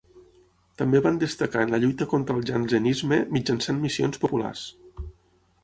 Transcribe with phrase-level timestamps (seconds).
[0.81, 4.67] També van destacar en la lluita contra el jansenisme mitjançant missions populars.